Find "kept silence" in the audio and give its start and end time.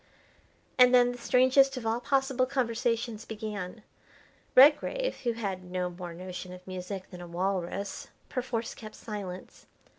8.73-9.67